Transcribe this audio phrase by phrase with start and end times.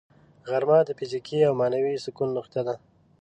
[0.49, 2.75] غرمه د فزیکي او معنوي سکون نقطه ده